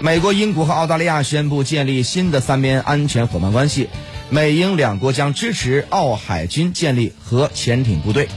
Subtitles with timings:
[0.00, 3.88] 美国英国和澳大利亚宣布建立新的三边安全伙伴关系。
[4.30, 8.28] 美英两国将支持澳海军建立核潜艇部队。